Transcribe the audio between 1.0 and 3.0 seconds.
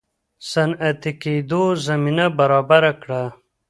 کېدو زمینه برابره